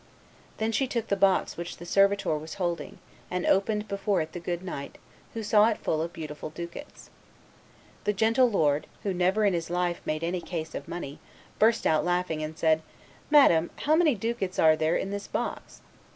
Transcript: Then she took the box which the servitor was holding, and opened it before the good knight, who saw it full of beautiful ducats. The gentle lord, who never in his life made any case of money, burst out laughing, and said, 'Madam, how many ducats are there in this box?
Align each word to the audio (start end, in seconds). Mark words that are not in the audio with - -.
Then 0.57 0.71
she 0.71 0.87
took 0.87 1.09
the 1.09 1.15
box 1.15 1.55
which 1.57 1.77
the 1.77 1.85
servitor 1.85 2.35
was 2.35 2.55
holding, 2.55 2.97
and 3.29 3.45
opened 3.45 3.83
it 3.83 3.87
before 3.87 4.25
the 4.25 4.39
good 4.39 4.63
knight, 4.63 4.97
who 5.35 5.43
saw 5.43 5.69
it 5.69 5.77
full 5.77 6.01
of 6.01 6.11
beautiful 6.11 6.49
ducats. 6.49 7.11
The 8.05 8.11
gentle 8.13 8.49
lord, 8.49 8.87
who 9.03 9.13
never 9.13 9.45
in 9.45 9.53
his 9.53 9.69
life 9.69 10.01
made 10.03 10.23
any 10.23 10.41
case 10.41 10.73
of 10.73 10.87
money, 10.87 11.19
burst 11.59 11.85
out 11.85 12.03
laughing, 12.03 12.41
and 12.41 12.57
said, 12.57 12.81
'Madam, 13.29 13.69
how 13.83 13.95
many 13.95 14.15
ducats 14.15 14.57
are 14.57 14.75
there 14.75 14.95
in 14.95 15.11
this 15.11 15.27
box? 15.27 15.81